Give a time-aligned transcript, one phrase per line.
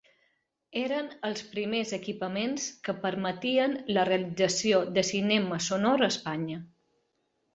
[0.83, 6.61] Eren els primers equipaments que permetien la realització de cinema sonor a Espanya.